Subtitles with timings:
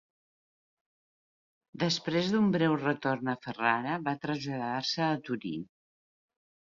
[1.83, 5.57] Després d'un breu retorn a Ferrara, va traslladar-se a Torí.